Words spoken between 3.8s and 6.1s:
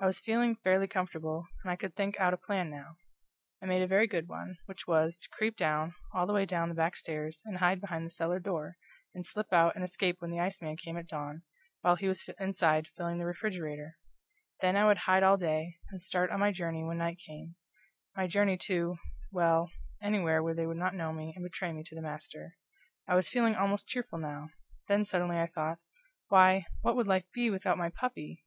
a very good one; which was, to creep down,